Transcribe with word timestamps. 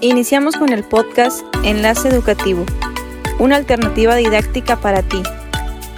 Iniciamos 0.00 0.54
con 0.56 0.72
el 0.72 0.84
podcast 0.84 1.44
Enlace 1.64 2.08
Educativo, 2.08 2.64
una 3.40 3.56
alternativa 3.56 4.14
didáctica 4.14 4.76
para 4.80 5.02
ti, 5.02 5.20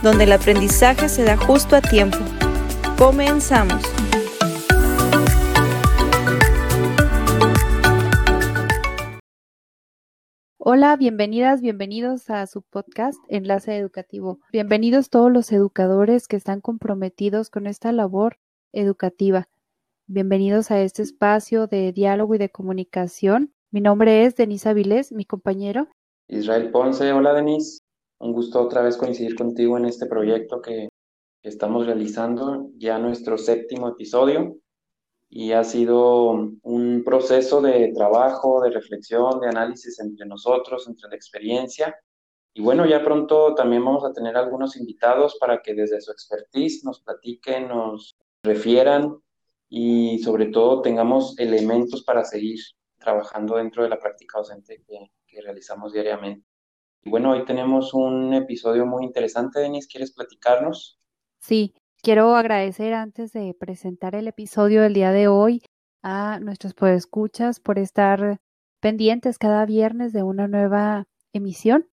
donde 0.02 0.24
el 0.24 0.32
aprendizaje 0.32 1.10
se 1.10 1.22
da 1.22 1.36
justo 1.36 1.76
a 1.76 1.82
tiempo. 1.82 2.16
Comenzamos. 2.96 3.82
Hola, 10.56 10.96
bienvenidas, 10.96 11.60
bienvenidos 11.60 12.30
a 12.30 12.46
su 12.46 12.62
podcast 12.62 13.18
Enlace 13.28 13.76
Educativo. 13.76 14.40
Bienvenidos 14.50 15.10
todos 15.10 15.30
los 15.30 15.52
educadores 15.52 16.26
que 16.26 16.36
están 16.36 16.62
comprometidos 16.62 17.50
con 17.50 17.66
esta 17.66 17.92
labor 17.92 18.38
educativa. 18.72 19.50
Bienvenidos 20.06 20.70
a 20.70 20.80
este 20.80 21.02
espacio 21.02 21.66
de 21.66 21.92
diálogo 21.92 22.34
y 22.34 22.38
de 22.38 22.48
comunicación. 22.48 23.52
Mi 23.72 23.80
nombre 23.80 24.24
es 24.24 24.34
Denise 24.34 24.68
Avilés, 24.68 25.12
mi 25.12 25.24
compañero. 25.24 25.86
Israel 26.26 26.72
Ponce, 26.72 27.12
hola 27.12 27.32
Denise. 27.32 27.82
Un 28.18 28.32
gusto 28.32 28.60
otra 28.60 28.82
vez 28.82 28.96
coincidir 28.96 29.36
contigo 29.36 29.78
en 29.78 29.84
este 29.84 30.06
proyecto 30.06 30.60
que 30.60 30.88
estamos 31.44 31.86
realizando, 31.86 32.68
ya 32.78 32.98
nuestro 32.98 33.38
séptimo 33.38 33.88
episodio. 33.88 34.56
Y 35.28 35.52
ha 35.52 35.62
sido 35.62 36.32
un 36.62 37.02
proceso 37.04 37.62
de 37.62 37.92
trabajo, 37.94 38.60
de 38.60 38.70
reflexión, 38.70 39.38
de 39.38 39.46
análisis 39.46 40.00
entre 40.00 40.26
nosotros, 40.26 40.88
entre 40.88 41.08
la 41.08 41.14
experiencia. 41.14 41.94
Y 42.52 42.62
bueno, 42.62 42.86
ya 42.86 43.04
pronto 43.04 43.54
también 43.54 43.84
vamos 43.84 44.04
a 44.04 44.12
tener 44.12 44.36
algunos 44.36 44.76
invitados 44.76 45.36
para 45.38 45.62
que 45.62 45.74
desde 45.74 46.00
su 46.00 46.10
expertise 46.10 46.84
nos 46.84 47.00
platiquen, 47.02 47.68
nos 47.68 48.16
refieran 48.42 49.16
y 49.68 50.18
sobre 50.24 50.46
todo 50.46 50.82
tengamos 50.82 51.38
elementos 51.38 52.02
para 52.02 52.24
seguir 52.24 52.58
trabajando 53.00 53.56
dentro 53.56 53.82
de 53.82 53.88
la 53.88 53.98
práctica 53.98 54.38
docente 54.38 54.84
que, 54.86 55.10
realizamos 55.42 55.92
diariamente. 55.92 56.44
Y 57.02 57.10
bueno, 57.10 57.30
hoy 57.30 57.44
tenemos 57.44 57.94
un 57.94 58.34
episodio 58.34 58.84
muy 58.84 59.04
interesante. 59.04 59.60
Denis, 59.60 59.86
¿quieres 59.86 60.12
platicarnos? 60.12 61.00
Sí, 61.40 61.74
quiero 62.02 62.34
agradecer 62.34 62.92
antes 62.92 63.32
de 63.32 63.54
presentar 63.58 64.14
el 64.14 64.28
episodio 64.28 64.82
del 64.82 64.92
día 64.92 65.12
de 65.12 65.28
hoy 65.28 65.62
a 66.02 66.40
nuestros 66.40 66.74
podescuchas 66.74 67.60
por 67.60 67.78
estar 67.78 68.40
pendientes 68.80 69.38
cada 69.38 69.64
viernes 69.66 70.12
de 70.12 70.22
una 70.22 70.48
nueva 70.48 71.06
emisión. 71.32 71.88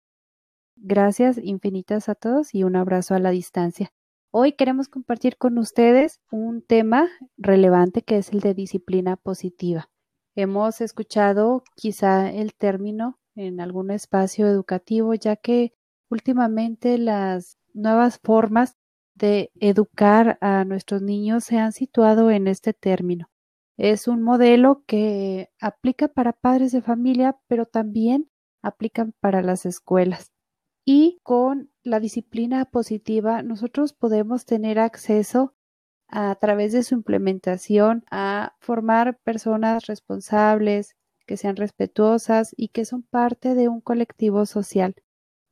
Gracias 0.77 1.39
infinitas 1.39 2.09
a 2.09 2.15
todos 2.15 2.55
y 2.55 2.65
un 2.65 2.77
abrazo 2.77 3.15
a 3.15 3.19
la 3.19 3.31
distancia. 3.31 3.93
Hoy 4.31 4.53
queremos 4.53 4.89
compartir 4.89 5.37
con 5.37 5.59
ustedes 5.59 6.21
un 6.31 6.63
tema 6.63 7.09
relevante 7.37 8.03
que 8.03 8.17
es 8.19 8.33
el 8.33 8.41
de 8.41 8.55
disciplina 8.55 9.17
positiva. 9.17 9.91
Hemos 10.37 10.81
escuchado 10.81 11.63
quizá 11.77 12.31
el 12.31 12.55
término 12.55 13.19
en 13.37 13.61
algún 13.61 13.91
espacio 13.91 14.47
educativo, 14.49 15.15
ya 15.15 15.37
que 15.37 15.75
últimamente 16.11 16.99
las 16.99 17.59
nuevas 17.73 18.19
formas 18.23 18.77
de 19.15 19.53
educar 19.61 20.39
a 20.41 20.65
nuestros 20.65 21.03
niños 21.03 21.45
se 21.45 21.59
han 21.59 21.73
situado 21.73 22.31
en 22.31 22.49
este 22.49 22.73
término. 22.73 23.31
Es 23.77 24.09
un 24.09 24.23
modelo 24.23 24.83
que 24.87 25.51
aplica 25.61 26.09
para 26.09 26.33
padres 26.33 26.73
de 26.73 26.83
familia, 26.83 27.37
pero 27.49 27.67
también 27.67 28.29
aplica 28.63 29.09
para 29.21 29.43
las 29.43 29.67
escuelas. 29.67 30.33
Y 30.85 31.21
con 31.23 31.71
la 31.83 32.01
disciplina 32.01 32.65
positiva, 32.67 33.43
nosotros 33.43 33.93
podemos 33.93 34.47
tener 34.47 34.79
acceso 34.79 35.55
a 36.09 36.35
través 36.37 36.73
de 36.73 36.83
su 36.83 36.95
implementación 36.95 38.05
a 38.11 38.55
formar 38.61 39.19
personas 39.25 39.87
responsables, 39.87 40.97
que 41.27 41.37
sean 41.37 41.57
respetuosas 41.57 42.55
y 42.57 42.69
que 42.69 42.85
son 42.85 43.03
parte 43.03 43.55
de 43.55 43.69
un 43.69 43.81
colectivo 43.81 44.47
social. 44.47 44.95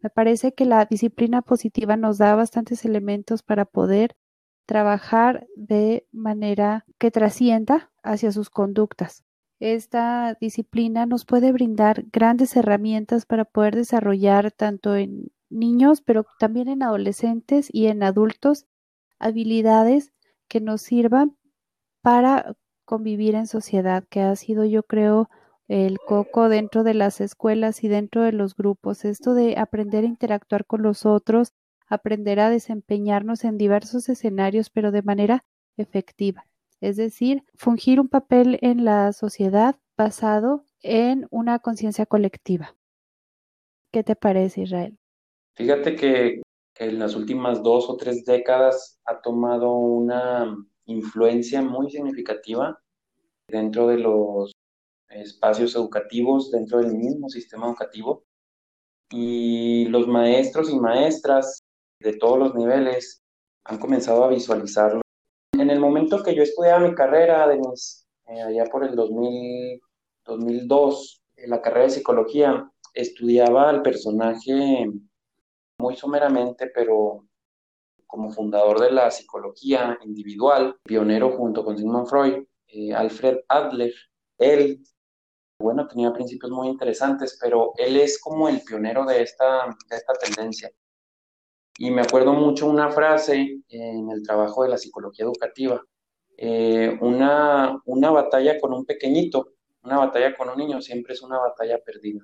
Me 0.03 0.11
parece 0.11 0.53
que 0.53 0.65
la 0.65 0.85
disciplina 0.85 1.43
positiva 1.43 1.97
nos 1.97 2.19
da 2.19 2.35
bastantes 2.35 2.85
elementos 2.85 3.43
para 3.43 3.65
poder 3.65 4.17
trabajar 4.67 5.47
de 5.57 6.07
manera 6.13 6.85
que 6.99 7.11
trascienda 7.11 7.91
hacia 8.03 8.33
sus 8.33 8.51
conductas. 8.51 9.25
Esta 9.61 10.37
disciplina 10.41 11.07
nos 11.07 11.25
puede 11.25 11.53
brindar 11.53 12.05
grandes 12.13 12.57
herramientas 12.57 13.27
para 13.27 13.45
poder 13.45 13.77
desarrollar 13.77 14.51
tanto 14.51 14.97
en 14.97 15.31
niños, 15.51 16.01
pero 16.01 16.27
también 16.39 16.69
en 16.69 16.83
adolescentes 16.83 17.69
y 17.73 17.87
en 17.87 18.03
adultos 18.03 18.67
habilidades 19.21 20.13
que 20.53 20.61
nos 20.61 20.83
sirvan 20.83 21.37
para 22.03 22.55
convivir 22.85 23.35
en 23.35 23.47
sociedad, 23.47 24.05
que 24.11 24.21
ha 24.21 24.37
sido 24.37 24.65
yo 24.65 24.83
creo 24.83 25.31
el 25.69 25.99
coco 25.99 26.49
dentro 26.49 26.85
de 26.85 26.95
las 26.95 27.21
escuelas 27.21 27.83
y 27.85 27.89
dentro 27.89 28.23
de 28.23 28.33
los 28.33 28.55
grupos, 28.55 29.05
esto 29.05 29.33
de 29.35 29.57
aprender 29.57 30.05
a 30.05 30.09
interactuar 30.09 30.67
con 30.67 30.83
los 30.83 31.07
otros, 31.07 31.55
aprender 31.89 32.41
a 32.41 32.51
desempeñarnos 32.51 33.45
en 33.45 33.57
diversos 33.57 34.09
escenarios, 34.09 34.69
pero 34.69 34.91
de 34.91 35.03
manera 35.03 35.45
efectiva 35.79 36.45
es 36.83 36.97
decir, 36.97 37.45
fungir 37.55 38.01
un 38.01 38.09
papel 38.09 38.59
en 38.61 38.85
la 38.85 39.13
sociedad 39.13 39.77
basado 39.97 40.67
en 40.83 41.29
una 41.31 41.61
conciencia 41.61 42.07
colectiva. 42.07 42.77
¿Qué 43.93 44.03
te 44.03 44.17
parece, 44.17 44.63
Israel? 44.63 44.99
Fíjate 45.55 45.95
que 45.95 46.42
en 46.77 46.99
las 46.99 47.15
últimas 47.15 47.63
dos 47.63 47.89
o 47.89 47.97
tres 47.97 48.25
décadas 48.25 49.01
ha 49.05 49.21
tomado 49.21 49.73
una 49.73 50.57
influencia 50.87 51.63
muy 51.63 51.91
significativa 51.91 52.79
dentro 53.47 53.89
de 53.89 53.99
los 53.99 54.53
espacios 55.09 55.75
educativos, 55.75 56.51
dentro 56.51 56.79
del 56.79 56.95
mismo 56.95 57.29
sistema 57.29 57.67
educativo. 57.67 58.25
Y 59.11 59.85
los 59.87 60.09
maestros 60.09 60.71
y 60.71 60.81
maestras 60.81 61.63
de 62.01 62.15
todos 62.15 62.39
los 62.39 62.55
niveles 62.55 63.23
han 63.65 63.79
comenzado 63.79 64.25
a 64.25 64.29
visualizarlo 64.29 65.03
en 65.63 65.71
el 65.71 65.81
momento 65.81 66.23
que 66.23 66.35
yo 66.35 66.43
estudiaba 66.43 66.81
mi 66.81 66.95
carrera, 66.95 67.47
Denis, 67.47 68.07
eh, 68.27 68.43
allá 68.43 68.65
por 68.65 68.85
el 68.85 68.97
2000, 68.97 69.81
2002, 70.25 71.23
en 71.37 71.51
la 71.51 71.61
carrera 71.61 71.85
de 71.85 71.91
psicología, 71.91 72.71
estudiaba 72.95 73.69
al 73.69 73.83
personaje 73.83 74.91
muy 75.83 75.97
someramente, 75.97 76.71
pero 76.75 77.27
como 78.07 78.31
fundador 78.31 78.81
de 78.81 78.93
la 78.93 79.11
psicología 79.11 79.99
individual, 80.05 80.77
pionero 80.85 81.37
junto 81.37 81.65
con 81.65 81.77
Sigmund 81.77 82.07
Freud, 82.07 82.45
eh, 82.69 82.95
Alfred 82.95 83.39
Adler. 83.49 83.93
Él, 84.39 84.83
bueno, 85.59 85.87
tenía 85.89 86.13
principios 86.13 86.53
muy 86.53 86.69
interesantes, 86.69 87.39
pero 87.41 87.73
él 87.77 87.97
es 87.97 88.21
como 88.21 88.49
el 88.49 88.61
pionero 88.63 89.05
de 89.07 89.23
esta, 89.23 89.67
de 89.89 89.97
esta 89.97 90.13
tendencia. 90.15 90.71
Y 91.79 91.91
me 91.91 92.03
acuerdo 92.03 92.33
mucho 92.35 92.69
una 92.69 92.91
frase 92.91 93.63
en 93.69 94.11
el 94.11 94.23
trabajo 94.23 94.63
de 94.63 94.69
la 94.71 94.79
psicología 94.79 95.25
educativa, 95.25 95.83
eh, 96.37 96.99
una, 97.01 97.81
una 97.87 98.11
batalla 98.11 98.61
con 98.61 98.73
un 98.75 98.85
pequeñito, 98.85 99.55
una 99.83 99.99
batalla 99.99 100.37
con 100.37 100.49
un 100.51 100.59
niño 100.59 100.81
siempre 100.81 101.15
es 101.15 101.23
una 101.23 101.39
batalla 101.39 101.79
perdida. 101.85 102.21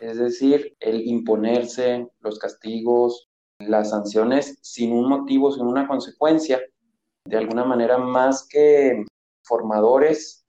Es 0.00 0.18
decir, 0.18 0.76
el 0.80 1.06
imponerse 1.06 2.08
los 2.20 2.38
castigos, 2.38 3.28
las 3.58 3.90
sanciones 3.90 4.58
sin 4.62 4.92
un 4.92 5.08
motivo, 5.08 5.52
sin 5.52 5.66
una 5.66 5.86
consecuencia, 5.86 6.60
de 7.26 7.36
alguna 7.36 7.64
manera 7.64 7.98
más 7.98 8.46
que 8.48 9.04
formadores 9.44 10.46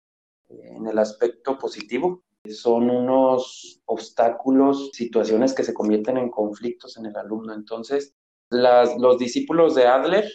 en 0.49 0.87
el 0.87 0.99
aspecto 0.99 1.59
positivo, 1.59 2.23
son 2.49 2.91
unos 2.91 3.81
obstáculos, 3.87 4.91
situaciones 4.93 5.55
que 5.55 5.65
se 5.65 5.75
convierten 5.75 6.17
en 6.17 6.31
conflictos 6.31 6.97
en 6.97 7.07
el 7.07 7.17
alumno. 7.17 7.55
Entonces, 7.55 8.15
los 8.51 9.19
discípulos 9.19 9.75
de 9.75 9.87
Adler, 9.87 10.29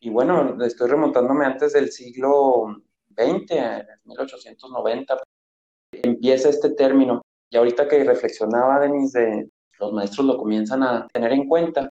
y 0.00 0.10
bueno, 0.10 0.62
estoy 0.64 0.88
remontándome 0.90 1.44
antes 1.46 1.72
del 1.72 1.90
siglo 1.90 2.66
XX, 3.16 3.84
1890, 4.04 5.18
empieza 5.92 6.48
este 6.48 6.70
término. 6.70 7.22
Y 7.50 7.56
ahorita 7.56 7.88
que 7.88 8.04
reflexionaba, 8.04 8.80
Denis, 8.80 9.12
de 9.12 9.50
los 9.78 9.92
maestros 9.92 10.26
lo 10.26 10.38
comienzan 10.38 10.82
a 10.82 11.06
tener 11.12 11.32
en 11.32 11.48
cuenta. 11.48 11.90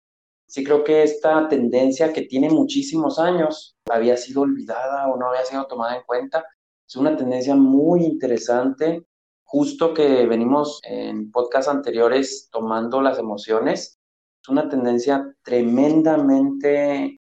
Sí 0.47 0.63
creo 0.63 0.83
que 0.83 1.03
esta 1.03 1.47
tendencia 1.47 2.11
que 2.11 2.23
tiene 2.23 2.49
muchísimos 2.49 3.19
años 3.19 3.75
había 3.89 4.17
sido 4.17 4.41
olvidada 4.41 5.07
o 5.07 5.17
no 5.17 5.29
había 5.29 5.45
sido 5.45 5.65
tomada 5.67 5.95
en 5.95 6.03
cuenta. 6.03 6.45
Es 6.87 6.95
una 6.95 7.15
tendencia 7.15 7.55
muy 7.55 8.03
interesante 8.03 9.05
justo 9.53 9.93
que 9.93 10.25
venimos 10.25 10.79
en 10.83 11.29
podcast 11.29 11.69
anteriores 11.69 12.49
tomando 12.51 13.03
las 13.03 13.19
emociones, 13.19 13.99
es 14.41 14.49
una 14.49 14.67
tendencia 14.67 15.31
tremendamente 15.43 17.21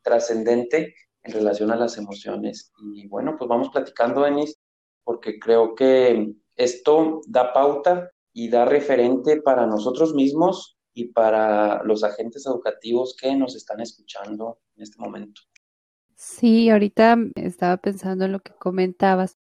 trascendente 0.00 0.94
en 1.24 1.32
relación 1.32 1.72
a 1.72 1.76
las 1.76 1.98
emociones. 1.98 2.72
Y 2.78 3.08
bueno, 3.08 3.34
pues 3.36 3.48
vamos 3.48 3.70
platicando, 3.70 4.22
Denis, 4.22 4.56
porque 5.02 5.40
creo 5.40 5.74
que 5.74 6.32
esto 6.56 7.20
da 7.26 7.52
pauta 7.52 8.10
y 8.32 8.48
da 8.48 8.64
referente 8.64 9.40
para 9.42 9.66
nosotros 9.66 10.14
mismos 10.14 10.76
y 10.92 11.06
para 11.06 11.82
los 11.84 12.04
agentes 12.04 12.46
educativos 12.46 13.16
que 13.20 13.34
nos 13.36 13.56
están 13.56 13.80
escuchando 13.80 14.58
en 14.76 14.82
este 14.82 14.98
momento. 14.98 15.42
Sí, 16.16 16.70
ahorita 16.70 17.16
estaba 17.34 17.76
pensando 17.76 18.24
en 18.24 18.32
lo 18.32 18.40
que 18.40 18.52
comentabas 18.52 19.36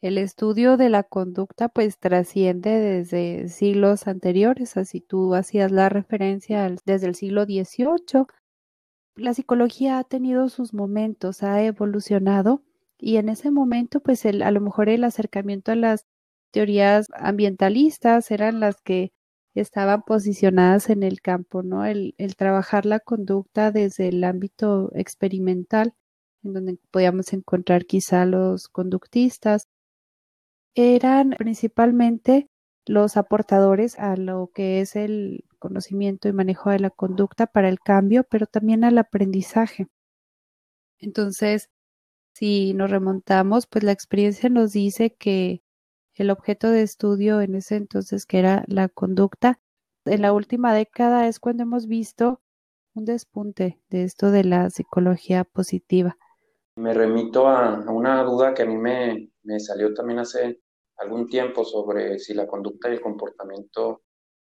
el 0.00 0.18
estudio 0.18 0.76
de 0.76 0.90
la 0.90 1.02
conducta 1.02 1.68
pues 1.68 1.98
trasciende 1.98 2.70
desde 2.70 3.48
siglos 3.48 4.06
anteriores, 4.06 4.76
así 4.76 5.00
tú 5.00 5.34
hacías 5.34 5.72
la 5.72 5.88
referencia 5.88 6.72
desde 6.84 7.08
el 7.08 7.14
siglo 7.16 7.44
XVIII. 7.44 8.26
La 9.16 9.34
psicología 9.34 9.98
ha 9.98 10.04
tenido 10.04 10.48
sus 10.48 10.72
momentos, 10.72 11.42
ha 11.42 11.64
evolucionado 11.64 12.62
y 12.96 13.16
en 13.16 13.28
ese 13.28 13.50
momento 13.50 14.00
pues 14.00 14.24
el, 14.24 14.42
a 14.42 14.52
lo 14.52 14.60
mejor 14.60 14.88
el 14.88 15.02
acercamiento 15.02 15.72
a 15.72 15.76
las 15.76 16.06
teorías 16.50 17.08
ambientalistas 17.14 18.30
eran 18.30 18.60
las 18.60 18.80
que 18.82 19.12
estaban 19.54 20.02
posicionadas 20.02 20.90
en 20.90 21.02
el 21.02 21.20
campo, 21.20 21.62
¿no? 21.62 21.84
El, 21.84 22.14
trabajar 22.36 22.86
la 22.86 23.00
conducta 23.00 23.72
desde 23.72 24.08
el 24.08 24.24
ámbito 24.24 24.90
experimental, 24.94 25.94
en 26.44 26.54
donde 26.54 26.78
podíamos 26.90 27.32
encontrar 27.32 27.86
quizá 27.86 28.24
los 28.26 28.68
conductistas, 28.68 29.68
eran 30.74 31.30
principalmente 31.30 32.48
los 32.86 33.16
aportadores 33.16 33.98
a 33.98 34.16
lo 34.16 34.50
que 34.54 34.80
es 34.80 34.96
el 34.96 35.44
conocimiento 35.58 36.28
y 36.28 36.32
manejo 36.32 36.70
de 36.70 36.78
la 36.78 36.90
conducta 36.90 37.46
para 37.46 37.68
el 37.68 37.80
cambio, 37.80 38.24
pero 38.24 38.46
también 38.46 38.84
al 38.84 38.98
aprendizaje. 38.98 39.88
Entonces, 41.00 41.68
si 42.34 42.74
nos 42.74 42.90
remontamos, 42.90 43.66
pues 43.66 43.84
la 43.84 43.92
experiencia 43.92 44.48
nos 44.48 44.72
dice 44.72 45.14
que 45.14 45.62
el 46.18 46.30
objeto 46.30 46.70
de 46.70 46.82
estudio 46.82 47.40
en 47.40 47.54
ese 47.54 47.76
entonces, 47.76 48.26
que 48.26 48.38
era 48.38 48.64
la 48.66 48.88
conducta, 48.88 49.60
en 50.04 50.22
la 50.22 50.32
última 50.32 50.74
década 50.74 51.28
es 51.28 51.38
cuando 51.38 51.62
hemos 51.62 51.86
visto 51.86 52.40
un 52.94 53.04
despunte 53.04 53.80
de 53.90 54.04
esto 54.04 54.30
de 54.30 54.44
la 54.44 54.70
psicología 54.70 55.44
positiva. 55.44 56.16
Me 56.76 56.94
remito 56.94 57.46
a, 57.48 57.78
una 57.90 58.22
duda 58.24 58.54
que 58.54 58.62
a 58.62 58.66
mí 58.66 58.76
me, 58.76 59.30
salió 59.60 59.94
también 59.94 60.18
hace 60.18 60.60
algún 60.96 61.26
tiempo 61.26 61.64
sobre 61.64 62.18
si 62.18 62.34
la 62.34 62.46
conducta 62.46 62.88
y 62.88 62.94
el 62.94 63.00
comportamiento 63.00 64.02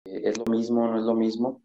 eh, 0.05 0.23
es 0.25 0.39
lo 0.39 0.45
mismo 0.47 0.85
o 0.85 0.89
no 0.89 0.99
es 0.99 1.05
lo 1.05 1.15
mismo. 1.15 1.63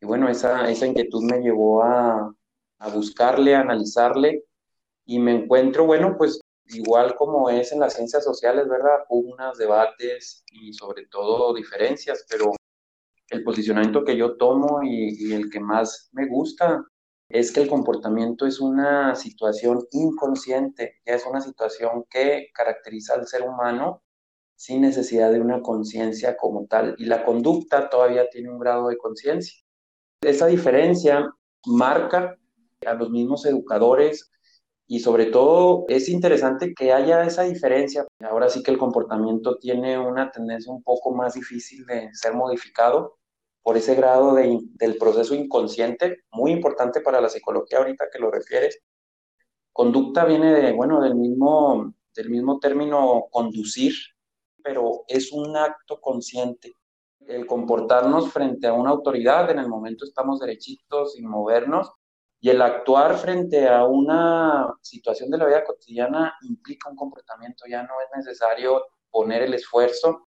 Y 0.00 0.06
bueno, 0.06 0.28
esa, 0.28 0.70
esa 0.70 0.86
inquietud 0.86 1.22
me 1.24 1.40
llevó 1.40 1.82
a, 1.82 2.32
a 2.78 2.88
buscarle, 2.88 3.54
a 3.54 3.60
analizarle 3.60 4.44
y 5.04 5.18
me 5.18 5.34
encuentro, 5.34 5.86
bueno, 5.86 6.16
pues 6.16 6.40
igual 6.70 7.14
como 7.16 7.50
es 7.50 7.72
en 7.72 7.80
las 7.80 7.94
ciencias 7.94 8.24
sociales, 8.24 8.68
¿verdad? 8.68 9.04
Pugnas, 9.08 9.58
debates 9.58 10.44
y 10.52 10.72
sobre 10.72 11.06
todo 11.06 11.54
diferencias, 11.54 12.24
pero 12.28 12.52
el 13.30 13.44
posicionamiento 13.44 14.04
que 14.04 14.16
yo 14.16 14.36
tomo 14.36 14.82
y, 14.82 15.14
y, 15.18 15.34
el 15.34 15.50
que 15.50 15.60
más 15.60 16.08
me 16.12 16.26
gusta 16.26 16.84
es 17.28 17.52
que 17.52 17.60
el 17.60 17.68
comportamiento 17.68 18.46
es 18.46 18.58
una 18.60 19.14
situación 19.14 19.86
inconsciente, 19.90 20.96
ya 21.04 21.14
es 21.14 21.26
una 21.26 21.40
situación 21.40 22.04
que 22.08 22.48
caracteriza 22.54 23.14
al 23.14 23.26
ser 23.26 23.42
humano 23.42 24.02
sin 24.56 24.80
necesidad 24.80 25.30
de 25.30 25.40
una 25.40 25.62
conciencia 25.62 26.36
como 26.36 26.66
tal 26.66 26.96
y 26.98 27.04
la 27.04 27.24
conducta 27.24 27.88
todavía 27.88 28.28
tiene 28.28 28.50
un 28.50 28.58
grado 28.58 28.88
de 28.88 28.96
conciencia. 28.98 29.56
Esa 30.20 30.46
diferencia 30.46 31.30
marca 31.66 32.36
a 32.84 32.94
los 32.94 33.10
mismos 33.10 33.46
educadores 33.46 34.32
y 34.90 35.00
sobre 35.00 35.26
todo 35.26 35.84
es 35.88 36.08
interesante 36.08 36.72
que 36.74 36.92
haya 36.92 37.22
esa 37.22 37.42
diferencia. 37.42 38.06
Ahora 38.20 38.48
sí 38.48 38.62
que 38.62 38.70
el 38.70 38.78
comportamiento 38.78 39.58
tiene 39.58 39.98
una 39.98 40.30
tendencia 40.30 40.72
un 40.72 40.82
poco 40.82 41.14
más 41.14 41.34
difícil 41.34 41.84
de 41.84 42.08
ser 42.14 42.32
modificado 42.32 43.18
por 43.62 43.76
ese 43.76 43.94
grado 43.94 44.34
de, 44.34 44.58
del 44.76 44.96
proceso 44.96 45.34
inconsciente, 45.34 46.24
muy 46.32 46.52
importante 46.52 47.02
para 47.02 47.20
la 47.20 47.28
psicología 47.28 47.78
ahorita 47.78 48.06
que 48.10 48.18
lo 48.18 48.30
refieres. 48.30 48.80
Conducta 49.74 50.24
viene 50.24 50.54
de, 50.54 50.72
bueno, 50.72 51.02
del 51.02 51.16
mismo, 51.16 51.92
del 52.14 52.30
mismo 52.30 52.58
término 52.58 53.26
conducir, 53.30 53.92
pero 54.62 55.04
es 55.06 55.32
un 55.32 55.54
acto 55.54 56.00
consciente. 56.00 56.72
El 57.26 57.46
comportarnos 57.46 58.32
frente 58.32 58.66
a 58.66 58.72
una 58.72 58.88
autoridad, 58.88 59.50
en 59.50 59.58
el 59.58 59.68
momento 59.68 60.06
estamos 60.06 60.40
derechitos, 60.40 61.12
sin 61.12 61.28
movernos, 61.28 61.92
y 62.40 62.50
el 62.50 62.62
actuar 62.62 63.16
frente 63.18 63.68
a 63.68 63.84
una 63.84 64.72
situación 64.80 65.30
de 65.30 65.38
la 65.38 65.46
vida 65.46 65.64
cotidiana 65.64 66.34
implica 66.42 66.88
un 66.88 66.96
comportamiento, 66.96 67.64
ya 67.68 67.82
no 67.82 67.94
es 68.00 68.16
necesario 68.16 68.84
poner 69.10 69.42
el 69.42 69.54
esfuerzo. 69.54 70.28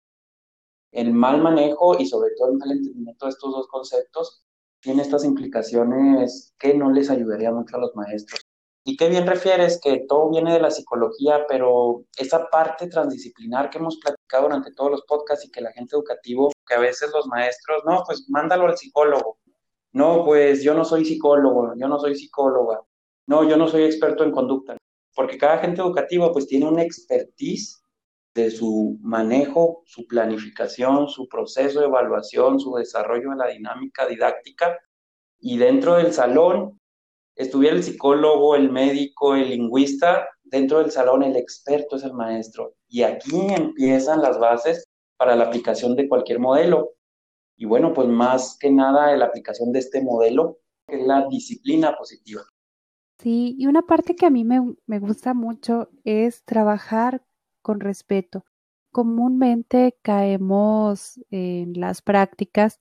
El 0.91 1.11
mal 1.13 1.41
manejo 1.41 1.99
y 1.99 2.05
sobre 2.05 2.31
todo 2.37 2.51
el 2.51 2.57
mal 2.57 2.71
entendimiento 2.71 3.25
de 3.25 3.31
estos 3.31 3.51
dos 3.51 3.67
conceptos 3.67 4.45
tiene 4.79 5.01
estas 5.01 5.25
implicaciones 5.25 6.53
que 6.59 6.75
no 6.75 6.91
les 6.91 7.09
ayudaría 7.09 7.51
mucho 7.51 7.75
a 7.75 7.79
los 7.79 7.95
maestros. 7.95 8.39
Y 8.87 8.97
qué 8.97 9.09
bien 9.09 9.25
refieres 9.25 9.79
que 9.81 10.05
todo 10.07 10.29
viene 10.29 10.53
de 10.53 10.59
la 10.59 10.69
psicología, 10.69 11.47
pero 11.47 12.03
esa 12.17 12.47
parte 12.51 12.87
transdisciplinar 12.87 13.71
que 13.71 13.79
hemos 13.79 13.97
platicado 13.97 14.43
durante 14.43 14.71
todos 14.73 14.91
los 14.91 15.01
podcasts 15.05 15.43
y 15.43 15.49
que 15.49 15.61
la 15.61 15.71
gente 15.71 15.95
educativo, 15.95 16.51
que 16.67 16.75
a 16.75 16.79
veces 16.79 17.09
los 17.11 17.25
maestros, 17.25 17.81
no, 17.83 18.03
pues 18.05 18.29
mándalo 18.29 18.67
al 18.67 18.77
psicólogo, 18.77 19.39
no, 19.95 20.25
pues 20.25 20.61
yo 20.61 20.73
no 20.73 20.83
soy 20.83 21.05
psicólogo, 21.05 21.73
yo 21.77 21.87
no 21.87 21.97
soy 21.97 22.15
psicóloga, 22.15 22.81
no, 23.27 23.47
yo 23.47 23.55
no 23.55 23.69
soy 23.69 23.83
experto 23.83 24.25
en 24.25 24.31
conducta, 24.31 24.75
porque 25.15 25.37
cada 25.37 25.53
agente 25.53 25.79
educativo 25.79 26.33
pues 26.33 26.47
tiene 26.47 26.67
una 26.67 26.83
expertise 26.83 27.81
de 28.33 28.51
su 28.51 28.97
manejo, 29.01 29.83
su 29.85 30.05
planificación, 30.05 31.07
su 31.07 31.29
proceso 31.29 31.79
de 31.79 31.85
evaluación, 31.85 32.59
su 32.59 32.75
desarrollo 32.75 33.29
de 33.29 33.35
la 33.37 33.47
dinámica 33.47 34.05
didáctica. 34.05 34.77
Y 35.39 35.57
dentro 35.57 35.95
del 35.95 36.11
salón 36.11 36.77
estuviera 37.33 37.77
el 37.77 37.83
psicólogo, 37.83 38.57
el 38.57 38.69
médico, 38.69 39.35
el 39.35 39.47
lingüista, 39.49 40.27
dentro 40.43 40.79
del 40.79 40.91
salón 40.91 41.23
el 41.23 41.37
experto 41.37 41.95
es 41.95 42.03
el 42.03 42.13
maestro. 42.13 42.75
Y 42.89 43.03
aquí 43.03 43.47
empiezan 43.49 44.21
las 44.21 44.37
bases 44.39 44.83
para 45.15 45.37
la 45.37 45.45
aplicación 45.45 45.95
de 45.95 46.09
cualquier 46.09 46.39
modelo. 46.39 46.94
Y 47.57 47.65
bueno, 47.65 47.93
pues 47.93 48.07
más 48.07 48.57
que 48.59 48.71
nada 48.71 49.15
la 49.15 49.25
aplicación 49.25 49.71
de 49.71 49.79
este 49.79 50.01
modelo, 50.01 50.59
es 50.87 51.05
la 51.05 51.27
disciplina 51.27 51.95
positiva. 51.97 52.41
Sí, 53.19 53.55
y 53.57 53.67
una 53.67 53.81
parte 53.81 54.15
que 54.15 54.25
a 54.25 54.29
mí 54.29 54.43
me, 54.43 54.75
me 54.87 54.99
gusta 54.99 55.33
mucho 55.33 55.89
es 56.03 56.43
trabajar 56.43 57.23
con 57.61 57.79
respeto. 57.79 58.43
Comúnmente 58.91 59.97
caemos 60.01 61.19
en 61.31 61.79
las 61.79 62.01
prácticas 62.01 62.79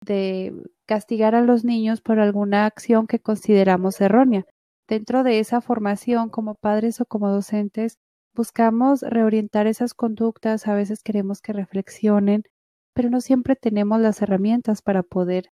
de 0.00 0.54
castigar 0.86 1.34
a 1.34 1.42
los 1.42 1.64
niños 1.64 2.00
por 2.00 2.20
alguna 2.20 2.66
acción 2.66 3.06
que 3.06 3.20
consideramos 3.20 4.00
errónea. 4.00 4.44
Dentro 4.88 5.22
de 5.22 5.38
esa 5.38 5.60
formación, 5.60 6.28
como 6.28 6.54
padres 6.54 7.00
o 7.00 7.06
como 7.06 7.30
docentes, 7.30 7.98
buscamos 8.34 9.02
reorientar 9.02 9.66
esas 9.66 9.94
conductas, 9.94 10.66
a 10.66 10.74
veces 10.74 11.02
queremos 11.02 11.40
que 11.40 11.52
reflexionen, 11.52 12.44
pero 12.94 13.10
no 13.10 13.20
siempre 13.20 13.56
tenemos 13.56 14.00
las 14.00 14.22
herramientas 14.22 14.82
para 14.82 15.02
poder 15.02 15.50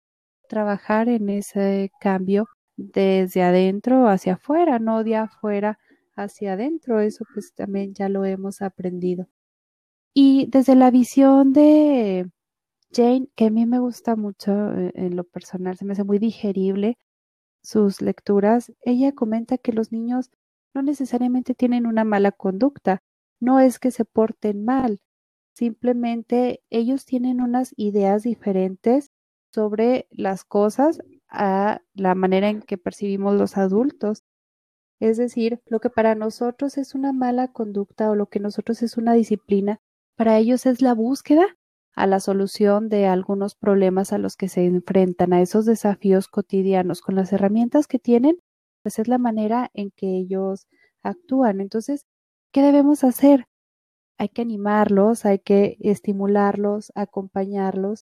trabajar 0.49 1.09
en 1.09 1.29
ese 1.29 1.91
cambio 2.01 2.47
desde 2.77 3.43
adentro 3.43 4.07
hacia 4.07 4.33
afuera, 4.35 4.79
no 4.79 5.03
de 5.03 5.17
afuera 5.17 5.79
hacia 6.15 6.53
adentro. 6.53 6.99
Eso 7.01 7.25
pues 7.33 7.53
también 7.53 7.93
ya 7.93 8.09
lo 8.09 8.25
hemos 8.25 8.61
aprendido. 8.61 9.27
Y 10.13 10.47
desde 10.51 10.75
la 10.75 10.91
visión 10.91 11.53
de 11.53 12.29
Jane, 12.93 13.27
que 13.35 13.45
a 13.47 13.51
mí 13.51 13.65
me 13.65 13.79
gusta 13.79 14.15
mucho 14.15 14.51
eh, 14.73 14.91
en 14.95 15.15
lo 15.15 15.23
personal, 15.23 15.77
se 15.77 15.85
me 15.85 15.93
hace 15.93 16.03
muy 16.03 16.19
digerible 16.19 16.97
sus 17.63 18.01
lecturas, 18.01 18.73
ella 18.81 19.13
comenta 19.13 19.57
que 19.57 19.73
los 19.73 19.91
niños 19.91 20.31
no 20.73 20.81
necesariamente 20.83 21.53
tienen 21.55 21.85
una 21.87 22.03
mala 22.05 22.31
conducta, 22.31 23.01
no 23.41 23.59
es 23.59 23.79
que 23.79 23.91
se 23.91 24.05
porten 24.05 24.65
mal, 24.65 25.01
Simplemente 25.57 26.61
ellos 26.69 27.03
tienen 27.05 27.41
unas 27.41 27.73
ideas 27.77 28.21
diferentes 28.21 29.09
sobre 29.51 30.07
las 30.11 30.43
cosas 30.43 30.99
a 31.29 31.81
la 31.95 32.13
manera 32.13 32.49
en 32.49 32.61
que 32.61 32.77
percibimos 32.77 33.33
los 33.33 33.57
adultos. 33.57 34.23
Es 34.99 35.17
decir, 35.17 35.59
lo 35.65 35.79
que 35.79 35.89
para 35.89 36.13
nosotros 36.13 36.77
es 36.77 36.93
una 36.93 37.11
mala 37.11 37.47
conducta 37.47 38.11
o 38.11 38.15
lo 38.15 38.27
que 38.27 38.39
nosotros 38.39 38.83
es 38.83 38.97
una 38.97 39.13
disciplina, 39.13 39.79
para 40.15 40.37
ellos 40.37 40.67
es 40.67 40.83
la 40.83 40.93
búsqueda 40.93 41.47
a 41.95 42.05
la 42.05 42.19
solución 42.19 42.87
de 42.87 43.07
algunos 43.07 43.55
problemas 43.55 44.13
a 44.13 44.19
los 44.19 44.35
que 44.35 44.49
se 44.49 44.63
enfrentan, 44.63 45.33
a 45.33 45.41
esos 45.41 45.65
desafíos 45.65 46.27
cotidianos. 46.27 47.01
Con 47.01 47.15
las 47.15 47.33
herramientas 47.33 47.87
que 47.87 47.97
tienen, 47.97 48.37
pues 48.83 48.99
es 48.99 49.07
la 49.07 49.17
manera 49.17 49.71
en 49.73 49.89
que 49.89 50.17
ellos 50.17 50.67
actúan. 51.01 51.61
Entonces, 51.61 52.05
¿qué 52.51 52.61
debemos 52.61 53.03
hacer? 53.03 53.47
Hay 54.17 54.29
que 54.29 54.41
animarlos, 54.41 55.25
hay 55.25 55.39
que 55.39 55.77
estimularlos, 55.79 56.91
acompañarlos 56.95 58.05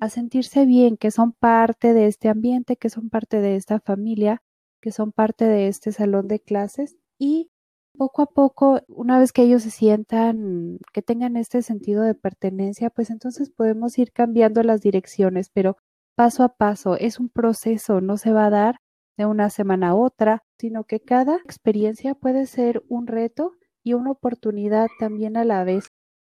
a 0.00 0.08
sentirse 0.08 0.66
bien, 0.66 0.96
que 0.96 1.10
son 1.10 1.32
parte 1.32 1.94
de 1.94 2.06
este 2.06 2.28
ambiente, 2.28 2.76
que 2.76 2.90
son 2.90 3.08
parte 3.08 3.40
de 3.40 3.56
esta 3.56 3.78
familia, 3.80 4.42
que 4.80 4.90
son 4.90 5.12
parte 5.12 5.44
de 5.46 5.68
este 5.68 5.92
salón 5.92 6.26
de 6.28 6.40
clases 6.40 6.96
y 7.18 7.50
poco 7.96 8.22
a 8.22 8.26
poco, 8.26 8.80
una 8.88 9.18
vez 9.18 9.32
que 9.32 9.42
ellos 9.42 9.62
se 9.62 9.70
sientan, 9.70 10.78
que 10.92 11.02
tengan 11.02 11.36
este 11.36 11.62
sentido 11.62 12.02
de 12.02 12.14
pertenencia, 12.14 12.90
pues 12.90 13.10
entonces 13.10 13.50
podemos 13.50 13.98
ir 13.98 14.12
cambiando 14.12 14.62
las 14.62 14.80
direcciones, 14.80 15.50
pero 15.50 15.76
paso 16.16 16.42
a 16.42 16.56
paso, 16.56 16.96
es 16.96 17.20
un 17.20 17.28
proceso, 17.28 18.00
no 18.00 18.16
se 18.16 18.32
va 18.32 18.46
a 18.46 18.50
dar 18.50 18.76
de 19.16 19.26
una 19.26 19.50
semana 19.50 19.90
a 19.90 19.94
otra, 19.94 20.42
sino 20.58 20.84
que 20.84 21.00
cada 21.00 21.36
experiencia 21.36 22.14
puede 22.14 22.46
ser 22.46 22.82
un 22.88 23.06
reto 23.06 23.54
y 23.82 23.94
una 23.94 24.12
oportunidad 24.12 24.88
también 24.98 25.36
a 25.36 25.44
la 25.44 25.64
vez. 25.64 25.88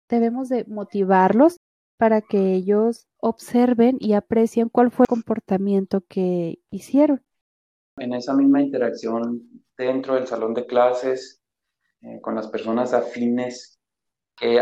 Debemos 0.09 0.49
de 0.49 0.65
motivarlos 0.67 1.59
para 1.97 2.21
que 2.21 2.55
ellos 2.55 3.07
observen 3.19 3.97
y 4.01 4.15
aprecien 4.15 4.69
cuál 4.69 4.91
fue 4.91 5.05
el 5.05 5.09
comportamiento 5.09 6.03
que 6.09 6.59
hicieron. 6.71 7.23
En 7.99 8.15
esa 8.15 8.35
misma 8.35 8.63
interacción 8.63 9.43
dentro 9.77 10.15
del 10.15 10.27
salón 10.27 10.55
de 10.55 10.67
clases, 10.67 11.43
eh, 12.01 12.21
con 12.21 12.35
las 12.35 12.49
personas 12.49 12.93
afines, 12.93 13.79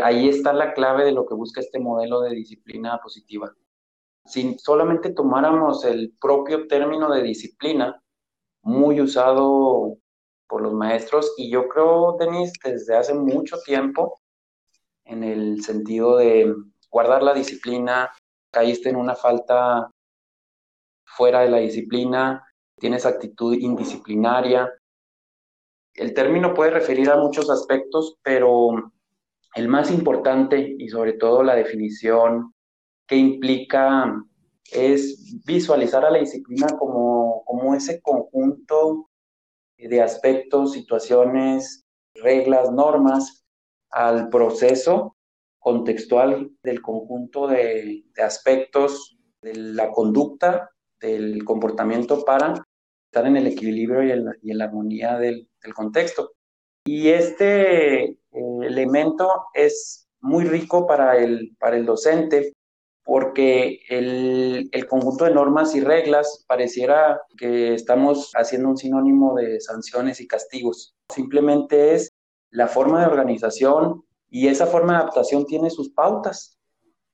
ahí 0.02 0.28
está 0.28 0.52
la 0.52 0.74
clave 0.74 1.04
de 1.04 1.12
lo 1.12 1.26
que 1.26 1.34
busca 1.34 1.60
este 1.60 1.78
modelo 1.78 2.20
de 2.20 2.34
disciplina 2.34 2.98
positiva. 3.02 3.54
Si 4.26 4.58
solamente 4.58 5.12
tomáramos 5.12 5.84
el 5.84 6.14
propio 6.20 6.66
término 6.66 7.10
de 7.10 7.22
disciplina, 7.22 8.02
muy 8.62 9.00
usado 9.00 9.96
por 10.50 10.62
los 10.62 10.74
maestros, 10.74 11.32
y 11.38 11.48
yo 11.48 11.68
creo, 11.68 12.16
Denis, 12.18 12.52
desde 12.62 12.96
hace 12.96 13.14
mucho 13.14 13.56
tiempo, 13.64 14.20
en 15.04 15.22
el 15.22 15.62
sentido 15.62 16.16
de 16.16 16.52
guardar 16.90 17.22
la 17.22 17.32
disciplina, 17.32 18.10
caíste 18.50 18.88
en 18.88 18.96
una 18.96 19.14
falta 19.14 19.90
fuera 21.04 21.40
de 21.40 21.50
la 21.50 21.58
disciplina, 21.58 22.44
tienes 22.78 23.06
actitud 23.06 23.54
indisciplinaria. 23.54 24.72
El 25.94 26.14
término 26.14 26.52
puede 26.52 26.72
referir 26.72 27.10
a 27.10 27.16
muchos 27.16 27.48
aspectos, 27.48 28.16
pero 28.22 28.92
el 29.54 29.68
más 29.68 29.90
importante 29.90 30.76
y 30.78 30.88
sobre 30.88 31.12
todo 31.12 31.42
la 31.42 31.54
definición 31.54 32.54
que 33.06 33.16
implica 33.16 34.20
es 34.72 35.36
visualizar 35.44 36.04
a 36.04 36.10
la 36.10 36.18
disciplina 36.18 36.66
como, 36.78 37.44
como 37.44 37.74
ese 37.74 38.00
conjunto 38.00 39.09
de 39.88 40.02
aspectos, 40.02 40.72
situaciones, 40.72 41.84
reglas, 42.14 42.70
normas 42.70 43.44
al 43.90 44.28
proceso 44.28 45.16
contextual 45.58 46.50
del 46.62 46.80
conjunto 46.80 47.46
de, 47.46 48.04
aspectos 48.22 49.18
de 49.42 49.54
la 49.54 49.90
conducta, 49.90 50.70
del 51.00 51.44
comportamiento 51.44 52.24
para 52.24 52.54
estar 53.10 53.26
en 53.26 53.36
el 53.36 53.46
equilibrio 53.46 54.02
y 54.02 54.10
en, 54.10 54.58
la 54.58 54.64
armonía 54.64 55.18
del, 55.18 55.48
contexto. 55.74 56.32
Y 56.86 57.08
este 57.08 58.02
eh, 58.04 58.18
elemento 58.32 59.28
es 59.54 60.08
muy 60.20 60.44
rico 60.44 60.86
para 60.86 61.16
el, 61.18 61.56
para 61.58 61.76
el 61.76 61.84
docente 61.84 62.52
porque 63.10 63.80
el, 63.88 64.70
conjunto 64.88 65.24
de 65.24 65.34
normas 65.34 65.74
y 65.74 65.80
reglas 65.80 66.44
pareciera 66.46 67.20
que 67.36 67.74
estamos 67.74 68.30
haciendo 68.36 68.68
un 68.68 68.76
sinónimo 68.76 69.34
de 69.34 69.60
sanciones 69.60 70.20
y 70.20 70.28
castigos. 70.28 70.94
Simplemente 71.12 71.94
es 71.94 72.12
la 72.50 72.68
forma 72.68 73.00
de 73.00 73.10
organización 73.10 74.04
y 74.28 74.46
esa 74.46 74.68
forma 74.68 74.92
de 74.92 74.98
adaptación 75.00 75.44
tiene 75.44 75.70
sus 75.70 75.90
pautas. 75.90 76.60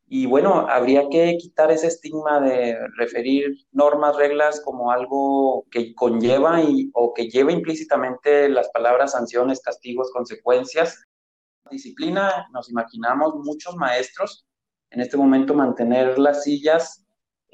Y 0.06 0.26
bueno, 0.26 0.68
habría 0.68 1.08
que 1.08 1.38
quitar 1.38 1.70
ese 1.70 1.86
estigma 1.86 2.42
de 2.42 2.76
referir 2.98 3.56
normas, 3.72 4.16
reglas 4.16 4.60
como 4.60 4.90
algo 4.90 5.64
que 5.70 5.94
conlleva 5.94 6.60
o 6.92 7.14
que 7.14 7.30
lleva 7.30 7.52
implícitamente 7.52 8.50
las 8.50 8.68
palabras 8.68 9.12
sanciones, 9.12 9.62
castigos, 9.62 10.10
consecuencias. 10.12 11.02
Disciplina, 11.70 12.48
nos 12.52 12.68
imaginamos 12.68 13.36
muchos 13.36 13.76
maestros 13.76 14.46
en 14.90 15.00
este 15.00 15.16
momento 15.16 15.54
mantener 15.54 16.18
las 16.18 16.44
sillas 16.44 17.04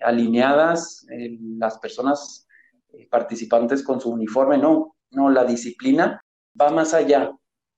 alineadas, 0.01 1.07
eh, 1.11 1.39
las 1.41 1.79
personas 1.79 2.47
eh, 2.93 3.09
participantes 3.09 3.83
con 3.83 4.01
su 4.01 4.11
uniforme, 4.11 4.59
no, 4.59 4.97
no, 5.11 5.31
la 5.31 5.45
disciplina 5.45 6.21
va 6.61 6.71
más 6.71 6.95
allá. 6.95 7.33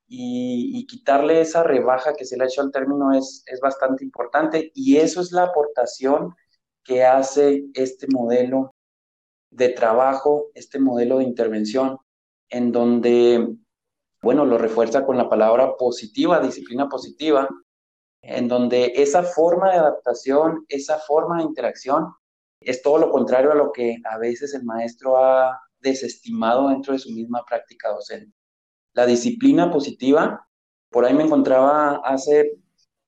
Y, 0.07 0.87
quitarle 0.87 1.41
esa 1.41 1.63
rebaja 1.63 2.15
que 2.15 2.27
se 2.27 2.37
le 2.37 2.45
ha 2.45 2.47
hecho 2.47 2.61
al 2.61 2.71
término 2.71 3.13
es, 3.15 3.43
es 3.47 3.59
bastante 3.61 4.05
importante 4.05 4.71
y 4.75 4.99
eso 4.99 5.21
es 5.23 5.33
la 5.33 5.45
aportación 5.45 6.35
que 6.85 7.05
hace 7.05 7.65
este 7.73 8.07
modelo 8.13 8.75
de 9.51 9.71
trabajo, 9.71 10.51
este 10.55 10.79
modelo 10.79 11.19
de 11.19 11.25
intervención, 11.25 11.97
en 12.51 12.71
donde, 12.71 13.57
bueno, 14.21 14.45
lo 14.45 14.59
refuerza 14.59 15.07
con 15.07 15.17
la 15.17 15.29
palabra 15.29 15.77
positiva, 15.77 16.41
disciplina 16.41 16.89
positiva, 16.89 17.49
en 18.27 18.49
donde 18.49 18.93
esa 18.97 19.23
forma 19.23 19.71
de 19.71 19.79
adaptación, 19.79 20.65
esa 20.69 20.99
forma 20.99 21.39
de 21.39 21.45
interacción, 21.45 22.15
es 22.61 22.83
todo 22.83 22.99
lo 22.99 23.11
contrario 23.11 23.53
a 23.53 23.55
lo 23.55 23.73
que 23.73 23.97
a 24.05 24.19
veces 24.19 24.55
el 24.55 24.65
maestro 24.65 25.19
ha 25.23 25.61
desestimado 25.79 26.69
dentro 26.69 26.95
de 26.95 26.99
su 26.99 27.11
misma 27.11 27.45
práctica 27.47 27.91
docente. 27.91 28.35
La 28.95 29.07
disciplina 29.07 29.71
positiva, 29.71 30.49
por 30.91 31.05
ahí 31.05 31.13
me 31.13 31.25
encontraba 31.25 31.97
hace 32.05 32.59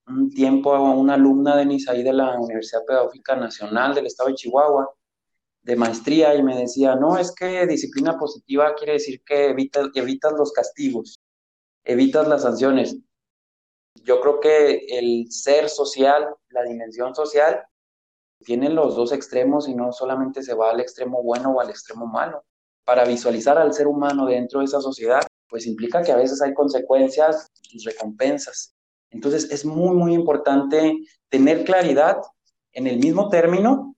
un 0.06 0.30
tiempo 0.30 0.74
a 0.74 0.80
una 0.94 1.14
alumna 1.14 1.56
de 1.56 1.66
Nisaí 1.66 2.02
de 2.02 2.12
la 2.12 2.38
Universidad 2.38 2.84
Pedagógica 2.86 3.34
Nacional 3.36 3.94
del 3.94 4.06
Estado 4.06 4.28
de 4.28 4.34
Chihuahua, 4.34 4.88
de 5.62 5.76
maestría, 5.76 6.34
y 6.34 6.42
me 6.42 6.56
decía, 6.56 6.94
no, 6.94 7.18
es 7.18 7.34
que 7.34 7.66
disciplina 7.66 8.16
positiva 8.18 8.74
quiere 8.76 8.94
decir 8.94 9.22
que 9.24 9.46
evitas 9.46 10.32
los 10.38 10.52
castigos, 10.52 11.18
evitas 11.82 12.28
las 12.28 12.42
sanciones 12.42 12.98
yo 14.04 14.20
creo 14.20 14.40
que 14.40 14.86
el 14.88 15.30
ser 15.30 15.68
social, 15.68 16.34
la 16.50 16.62
dimensión 16.62 17.14
social, 17.14 17.62
tiene 18.44 18.68
los 18.68 18.96
dos 18.96 19.12
extremos 19.12 19.68
y 19.68 19.74
no 19.74 19.92
solamente 19.92 20.42
se 20.42 20.54
va 20.54 20.70
al 20.70 20.80
extremo 20.80 21.22
bueno 21.22 21.52
o 21.52 21.60
al 21.60 21.70
extremo 21.70 22.06
malo. 22.06 22.44
Para 22.84 23.04
visualizar 23.04 23.58
al 23.58 23.72
ser 23.72 23.86
humano 23.86 24.26
dentro 24.26 24.60
de 24.60 24.66
esa 24.66 24.80
sociedad, 24.80 25.22
pues 25.48 25.66
implica 25.66 26.02
que 26.02 26.12
a 26.12 26.16
veces 26.16 26.40
hay 26.42 26.54
consecuencias 26.54 27.50
y 27.70 27.84
recompensas. 27.84 28.74
Entonces 29.10 29.50
es 29.50 29.64
muy, 29.64 29.96
muy 29.96 30.14
importante 30.14 30.96
tener 31.28 31.64
claridad 31.64 32.18
en 32.72 32.86
el 32.86 32.98
mismo 32.98 33.28
término, 33.28 33.96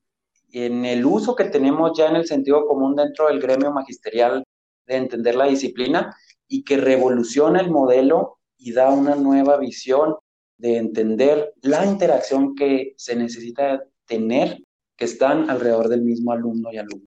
en 0.52 0.84
el 0.84 1.04
uso 1.04 1.34
que 1.34 1.44
tenemos 1.44 1.96
ya 1.96 2.06
en 2.06 2.16
el 2.16 2.26
sentido 2.26 2.66
común 2.66 2.94
dentro 2.94 3.26
del 3.26 3.40
gremio 3.40 3.72
magisterial 3.72 4.44
de 4.86 4.96
entender 4.96 5.34
la 5.34 5.46
disciplina 5.46 6.16
y 6.46 6.64
que 6.64 6.78
revoluciona 6.78 7.60
el 7.60 7.70
modelo 7.70 8.37
y 8.58 8.72
da 8.72 8.90
una 8.90 9.14
nueva 9.14 9.56
visión 9.56 10.16
de 10.58 10.76
entender 10.76 11.54
la 11.62 11.86
interacción 11.86 12.54
que 12.54 12.94
se 12.96 13.16
necesita 13.16 13.84
tener 14.06 14.62
que 14.96 15.04
están 15.04 15.48
alrededor 15.48 15.88
del 15.88 16.02
mismo 16.02 16.32
alumno 16.32 16.72
y 16.72 16.78
alumno. 16.78 17.06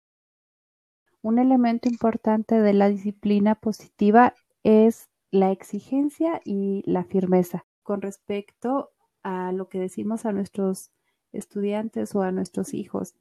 Un 1.21 1.39
elemento 1.39 1.89
importante 1.89 2.61
de 2.61 2.73
la 2.73 2.89
disciplina 2.89 3.57
positiva 3.57 4.35
es 4.63 5.09
la 5.31 5.51
exigencia 5.51 6.41
y 6.45 6.83
la 6.87 7.05
firmeza. 7.05 7.67
Con 7.83 8.01
respecto 8.01 8.91
a 9.25 9.51
lo 9.53 9.69
que 9.69 9.81
decimos 9.81 10.25
a 10.25 10.33
nuestros 10.33 10.93
estudiantes 11.33 12.15
o 12.15 12.23
a 12.23 12.31
nuestros 12.31 12.75
hijos 12.75 13.15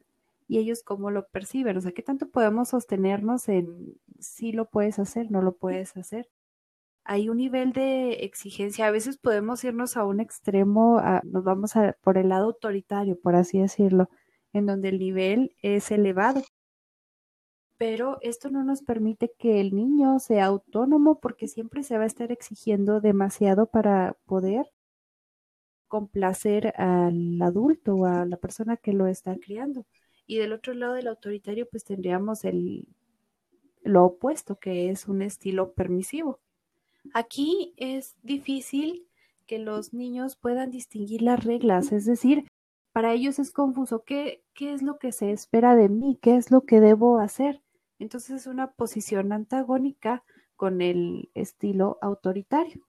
y 0.47 0.59
ellos 0.59 0.83
cómo 0.83 1.09
lo 1.09 1.27
perciben, 1.29 1.77
o 1.77 1.81
sea, 1.81 1.93
qué 1.93 2.03
tanto 2.03 2.29
podemos 2.29 2.69
sostenernos 2.69 3.47
en 3.49 3.95
si 4.19 4.51
lo 4.51 4.69
puedes 4.69 4.99
hacer, 4.99 5.31
no 5.31 5.41
lo 5.41 5.55
puedes 5.55 5.95
hacer 5.97 6.29
hay 7.03 7.29
un 7.29 7.37
nivel 7.37 7.73
de 7.73 8.25
exigencia. 8.25 8.87
A 8.87 8.91
veces 8.91 9.17
podemos 9.17 9.63
irnos 9.63 9.97
a 9.97 10.05
un 10.05 10.19
extremo, 10.19 11.01
nos 11.23 11.43
vamos 11.43 11.75
a, 11.75 11.93
por 12.01 12.17
el 12.17 12.29
lado 12.29 12.45
autoritario, 12.45 13.19
por 13.19 13.35
así 13.35 13.59
decirlo, 13.59 14.09
en 14.53 14.65
donde 14.65 14.89
el 14.89 14.99
nivel 14.99 15.55
es 15.61 15.91
elevado. 15.91 16.41
Pero 17.77 18.19
esto 18.21 18.49
no 18.51 18.63
nos 18.63 18.83
permite 18.83 19.33
que 19.37 19.59
el 19.59 19.75
niño 19.75 20.19
sea 20.19 20.45
autónomo 20.45 21.19
porque 21.19 21.47
siempre 21.47 21.83
se 21.83 21.97
va 21.97 22.03
a 22.03 22.07
estar 22.07 22.31
exigiendo 22.31 23.01
demasiado 23.01 23.65
para 23.65 24.15
poder 24.25 24.71
complacer 25.87 26.73
al 26.77 27.41
adulto 27.41 27.95
o 27.95 28.05
a 28.05 28.25
la 28.25 28.37
persona 28.37 28.77
que 28.77 28.93
lo 28.93 29.07
está 29.07 29.35
criando. 29.37 29.85
Y 30.27 30.37
del 30.37 30.53
otro 30.53 30.73
lado 30.73 30.93
del 30.93 31.07
autoritario, 31.07 31.67
pues 31.69 31.83
tendríamos 31.83 32.45
el, 32.45 32.87
lo 33.81 34.05
opuesto, 34.05 34.59
que 34.59 34.89
es 34.89 35.07
un 35.07 35.21
estilo 35.21 35.73
permisivo. 35.73 36.39
Aquí 37.13 37.73
es 37.77 38.15
difícil 38.23 39.07
que 39.47 39.59
los 39.59 39.93
niños 39.93 40.35
puedan 40.35 40.71
distinguir 40.71 41.21
las 41.21 41.43
reglas, 41.43 41.91
es 41.91 42.05
decir, 42.05 42.45
para 42.93 43.13
ellos 43.13 43.39
es 43.39 43.51
confuso 43.51 44.03
qué, 44.03 44.43
qué 44.53 44.73
es 44.73 44.81
lo 44.81 44.97
que 44.97 45.11
se 45.11 45.31
espera 45.31 45.75
de 45.75 45.89
mí, 45.89 46.17
qué 46.21 46.35
es 46.35 46.51
lo 46.51 46.61
que 46.61 46.79
debo 46.79 47.19
hacer. 47.19 47.61
Entonces 47.99 48.41
es 48.41 48.47
una 48.47 48.71
posición 48.71 49.31
antagónica 49.31 50.23
con 50.55 50.81
el 50.81 51.29
estilo 51.33 51.97
autoritario. 52.01 52.87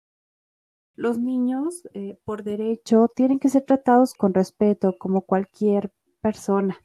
Los 0.95 1.17
niños, 1.17 1.87
eh, 1.93 2.17
por 2.25 2.43
derecho, 2.43 3.09
tienen 3.15 3.39
que 3.39 3.49
ser 3.49 3.63
tratados 3.63 4.13
con 4.13 4.33
respeto, 4.33 4.97
como 4.97 5.21
cualquier 5.21 5.93
persona. 6.21 6.77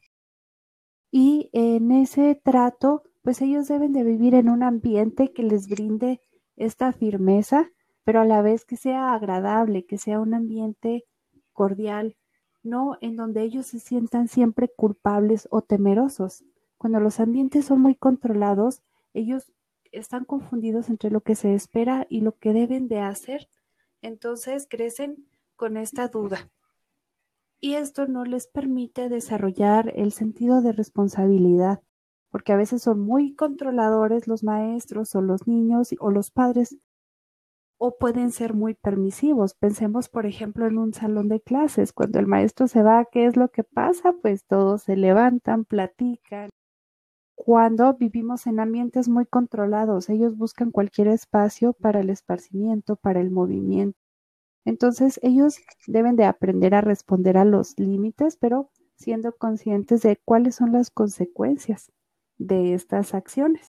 Y 1.11 1.51
en 1.53 1.91
ese 1.91 2.35
trato, 2.35 3.03
pues 3.23 3.41
ellos 3.43 3.69
deben 3.69 3.93
de 3.93 4.05
vivir 4.05 4.35
en 4.35 4.49
un 4.49 4.63
ambiente 4.63 5.33
que 5.33 5.43
les 5.43 5.69
brinde 5.69 6.21
esta 6.57 6.93
firmeza, 6.93 7.71
pero 8.05 8.21
a 8.21 8.25
la 8.25 8.43
vez 8.43 8.65
que 8.65 8.77
sea 8.77 9.15
agradable, 9.15 9.87
que 9.87 9.99
sea 9.99 10.21
un 10.21 10.35
ambiente 10.35 11.05
cordial, 11.53 12.17
no 12.63 12.97
en 13.01 13.17
donde 13.17 13.43
ellos 13.43 13.67
se 13.67 13.79
sientan 13.79 14.29
siempre 14.29 14.69
culpables 14.69 15.49
o 15.51 15.63
temerosos. 15.63 16.45
Cuando 16.79 17.01
los 17.01 17.21
ambientes 17.21 17.67
son 17.67 17.81
muy 17.81 17.95
controlados, 17.95 18.83
ellos 19.13 19.53
están 19.93 20.25
confundidos 20.25 20.89
entre 20.89 21.11
lo 21.11 21.21
que 21.21 21.35
se 21.35 21.55
espera 21.55 22.07
y 22.11 22.21
lo 22.21 22.37
que 22.37 22.53
deben 22.53 22.89
de 22.89 23.01
hacer. 23.01 23.49
Entonces 24.03 24.67
crecen 24.69 25.29
con 25.57 25.77
esta 25.77 26.09
duda. 26.09 26.51
Y 27.61 27.75
esto 27.75 28.07
no 28.07 28.25
les 28.25 28.47
permite 28.47 29.09
desarrollar 29.09 29.93
el 29.97 30.13
sentido 30.13 30.61
de 30.61 30.73
responsabilidad, 30.73 31.83
porque 32.35 32.53
a 32.53 32.57
veces 32.57 32.83
son 32.83 32.99
muy 32.99 33.37
controladores 33.37 34.27
los 34.27 34.43
maestros 34.43 35.15
o 35.15 35.23
los 35.23 35.47
niños 35.47 35.95
o 36.01 36.11
los 36.11 36.33
padres, 36.33 36.77
o 37.79 37.97
pueden 37.97 38.33
ser 38.33 38.55
muy 38.55 38.75
permisivos. 38.75 39.55
Pensemos, 39.55 40.09
por 40.09 40.27
ejemplo, 40.27 40.67
en 40.67 40.79
un 40.79 40.93
salón 40.93 41.29
de 41.29 41.41
clases. 41.41 41.93
Cuando 41.93 42.19
el 42.19 42.27
maestro 42.27 42.67
se 42.67 42.83
va, 42.83 43.05
¿qué 43.05 43.27
es 43.27 43.37
lo 43.37 43.53
que 43.53 43.63
pasa? 43.63 44.15
Pues 44.21 44.45
todos 44.47 44.83
se 44.83 44.97
levantan, 44.97 45.65
platican. 45.65 46.51
Cuando 47.37 47.95
vivimos 47.95 48.49
en 48.49 48.59
ambientes 48.59 49.09
muy 49.09 49.27
controlados, 49.27 50.11
ellos 50.11 50.37
buscan 50.37 50.73
cualquier 50.73 51.07
espacio 51.07 51.73
para 51.73 52.01
el 52.01 52.11
esparcimiento, 52.11 52.97
para 52.97 53.21
el 53.21 53.31
movimiento. 53.31 53.97
Entonces, 54.65 55.21
ellos 55.23 55.61
deben 55.87 56.17
de 56.17 56.25
aprender 56.25 56.75
a 56.75 56.81
responder 56.81 57.37
a 57.37 57.45
los 57.45 57.79
límites, 57.79 58.37
pero 58.37 58.73
siendo 58.97 59.37
conscientes 59.37 60.03
de 60.03 60.19
cuáles 60.25 60.57
son 60.57 60.73
las 60.73 60.91
consecuencias 60.91 61.94
de 62.39 62.75
estas 62.75 63.15
acciones. 63.15 63.73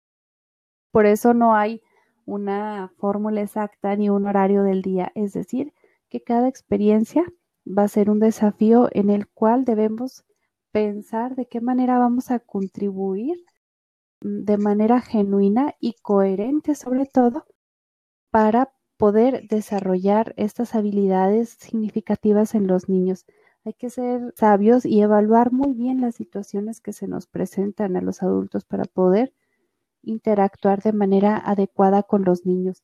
Por 0.92 1.06
eso 1.06 1.34
no 1.34 1.54
hay 1.54 1.82
una 2.26 2.92
fórmula 2.98 3.42
exacta 3.42 3.94
ni 3.96 4.08
un 4.10 4.26
horario 4.26 4.62
del 4.62 4.82
día, 4.82 5.12
es 5.14 5.32
decir, 5.32 5.72
que 6.08 6.22
cada 6.22 6.48
experiencia 6.48 7.24
va 7.66 7.84
a 7.84 7.88
ser 7.88 8.10
un 8.10 8.20
desafío 8.20 8.88
en 8.92 9.10
el 9.10 9.28
cual 9.28 9.64
debemos 9.64 10.24
pensar 10.72 11.34
de 11.36 11.46
qué 11.46 11.60
manera 11.60 11.98
vamos 11.98 12.30
a 12.30 12.38
contribuir 12.38 13.36
de 14.20 14.58
manera 14.58 15.00
genuina 15.00 15.74
y 15.80 15.94
coherente 16.02 16.74
sobre 16.74 17.06
todo 17.06 17.46
para 18.30 18.72
poder 18.96 19.48
desarrollar 19.48 20.34
estas 20.36 20.74
habilidades 20.74 21.56
significativas 21.58 22.54
en 22.54 22.66
los 22.66 22.88
niños. 22.88 23.24
Hay 23.64 23.74
que 23.74 23.90
ser 23.90 24.32
sabios 24.36 24.86
y 24.86 25.02
evaluar 25.02 25.52
muy 25.52 25.74
bien 25.74 26.00
las 26.00 26.14
situaciones 26.14 26.80
que 26.80 26.92
se 26.92 27.06
nos 27.06 27.26
presentan 27.26 27.96
a 27.96 28.00
los 28.00 28.22
adultos 28.22 28.64
para 28.64 28.84
poder 28.84 29.34
interactuar 30.02 30.82
de 30.82 30.92
manera 30.92 31.36
adecuada 31.36 32.02
con 32.02 32.24
los 32.24 32.46
niños. 32.46 32.82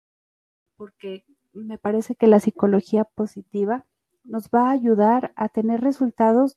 Porque 0.76 1.24
me 1.54 1.78
parece 1.78 2.14
que 2.14 2.26
la 2.26 2.40
psicología 2.40 3.04
positiva 3.04 3.86
nos 4.24 4.48
va 4.48 4.68
a 4.68 4.72
ayudar 4.72 5.32
a 5.36 5.48
tener 5.48 5.80
resultados 5.80 6.56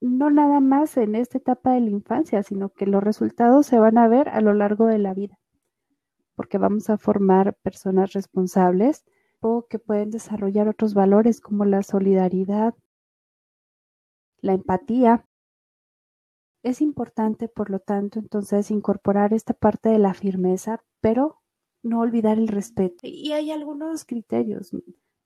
no 0.00 0.30
nada 0.30 0.60
más 0.60 0.96
en 0.96 1.14
esta 1.14 1.38
etapa 1.38 1.72
de 1.72 1.80
la 1.80 1.90
infancia, 1.90 2.42
sino 2.42 2.68
que 2.68 2.86
los 2.86 3.02
resultados 3.02 3.66
se 3.66 3.78
van 3.78 3.96
a 3.96 4.08
ver 4.08 4.28
a 4.28 4.40
lo 4.40 4.52
largo 4.52 4.86
de 4.86 4.98
la 4.98 5.14
vida, 5.14 5.38
porque 6.34 6.58
vamos 6.58 6.90
a 6.90 6.98
formar 6.98 7.54
personas 7.62 8.12
responsables 8.12 9.04
o 9.40 9.66
que 9.66 9.78
pueden 9.78 10.10
desarrollar 10.10 10.68
otros 10.68 10.92
valores 10.94 11.40
como 11.40 11.64
la 11.64 11.82
solidaridad, 11.82 12.74
la 14.40 14.52
empatía. 14.54 15.24
Es 16.62 16.80
importante, 16.80 17.48
por 17.48 17.70
lo 17.70 17.78
tanto, 17.78 18.18
entonces 18.18 18.70
incorporar 18.70 19.32
esta 19.32 19.54
parte 19.54 19.88
de 19.88 19.98
la 19.98 20.14
firmeza, 20.14 20.82
pero 21.00 21.40
no 21.82 22.00
olvidar 22.00 22.38
el 22.38 22.48
respeto. 22.48 22.96
Y 23.02 23.32
hay 23.32 23.50
algunos 23.50 24.04
criterios. 24.04 24.74
O 24.74 24.80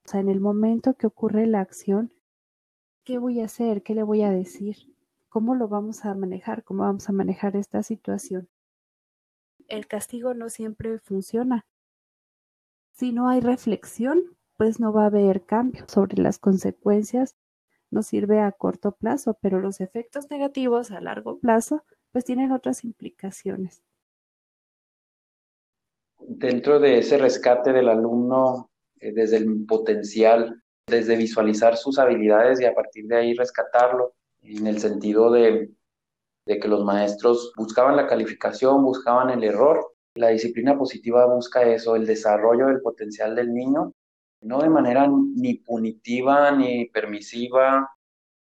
sea, 0.05 0.19
en 0.19 0.29
el 0.29 0.39
momento 0.39 0.95
que 0.95 1.07
ocurre 1.07 1.47
la 1.47 1.61
acción, 1.61 2.13
¿qué 3.03 3.17
voy 3.17 3.41
a 3.41 3.45
hacer? 3.45 3.83
¿Qué 3.83 3.95
le 3.95 4.03
voy 4.03 4.21
a 4.21 4.31
decir? 4.31 4.77
¿Cómo 5.29 5.55
lo 5.55 5.67
vamos 5.67 6.05
a 6.05 6.13
manejar? 6.13 6.63
¿Cómo 6.63 6.83
vamos 6.83 7.09
a 7.09 7.13
manejar 7.13 7.55
esta 7.55 7.83
situación? 7.83 8.49
El 9.67 9.87
castigo 9.87 10.33
no 10.33 10.49
siempre 10.49 10.99
funciona. 10.99 11.65
Si 12.93 13.11
no 13.11 13.29
hay 13.29 13.39
reflexión, 13.39 14.37
pues 14.57 14.79
no 14.79 14.93
va 14.93 15.03
a 15.03 15.07
haber 15.07 15.45
cambio 15.45 15.85
sobre 15.87 16.21
las 16.21 16.37
consecuencias 16.37 17.35
nos 17.91 18.07
sirve 18.07 18.39
a 18.39 18.51
corto 18.51 18.93
plazo, 18.93 19.37
pero 19.41 19.59
los 19.59 19.81
efectos 19.81 20.29
negativos 20.31 20.91
a 20.91 21.01
largo 21.01 21.39
plazo 21.39 21.83
pues 22.11 22.25
tienen 22.25 22.51
otras 22.51 22.83
implicaciones. 22.83 23.83
Dentro 26.19 26.79
de 26.79 26.99
ese 26.99 27.17
rescate 27.17 27.71
del 27.71 27.89
alumno 27.89 28.71
eh, 28.99 29.11
desde 29.13 29.37
el 29.37 29.65
potencial, 29.65 30.61
desde 30.87 31.15
visualizar 31.15 31.77
sus 31.77 31.99
habilidades 31.99 32.59
y 32.59 32.65
a 32.65 32.73
partir 32.73 33.05
de 33.07 33.17
ahí 33.17 33.33
rescatarlo, 33.33 34.13
en 34.41 34.67
el 34.67 34.79
sentido 34.79 35.31
de, 35.31 35.71
de 36.45 36.59
que 36.59 36.67
los 36.67 36.83
maestros 36.83 37.53
buscaban 37.55 37.95
la 37.95 38.07
calificación, 38.07 38.83
buscaban 38.83 39.29
el 39.29 39.43
error. 39.43 39.93
La 40.15 40.29
disciplina 40.29 40.77
positiva 40.77 41.25
busca 41.25 41.63
eso, 41.63 41.95
el 41.95 42.05
desarrollo 42.05 42.67
del 42.67 42.81
potencial 42.81 43.35
del 43.35 43.53
niño 43.53 43.93
no 44.41 44.59
de 44.61 44.69
manera 44.69 45.07
ni 45.07 45.55
punitiva 45.55 46.51
ni 46.51 46.85
permisiva, 46.85 47.89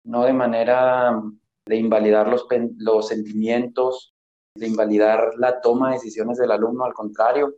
no 0.05 0.25
de 0.25 0.33
manera 0.33 1.21
de 1.67 1.77
invalidar 1.77 2.29
los, 2.29 2.47
los 2.79 3.09
sentimientos, 3.09 4.15
de 4.57 4.67
invalidar 4.67 5.33
la 5.37 5.61
toma 5.61 5.89
de 5.89 5.95
decisiones 5.95 6.39
del 6.39 6.51
alumno, 6.51 6.85
al 6.85 6.95
contrario. 6.95 7.55